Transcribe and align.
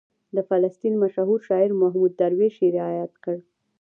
د 0.35 0.37
فلسطین 0.49 0.93
مشهور 1.03 1.39
شاعر 1.47 1.71
محمود 1.81 2.11
درویش 2.19 2.55
یې 2.63 2.69
رایاد 2.77 3.13
کړ. 3.23 3.37